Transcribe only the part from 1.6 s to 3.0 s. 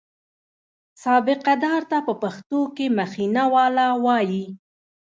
دار ته په پښتو کې